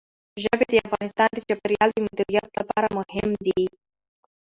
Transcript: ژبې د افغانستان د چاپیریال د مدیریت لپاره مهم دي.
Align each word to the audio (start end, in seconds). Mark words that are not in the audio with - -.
ژبې 0.43 0.65
د 0.69 0.73
افغانستان 0.87 1.29
د 1.33 1.39
چاپیریال 1.47 1.89
د 1.93 1.97
مدیریت 2.05 2.47
لپاره 2.59 2.87
مهم 2.97 3.29
دي. 3.45 3.63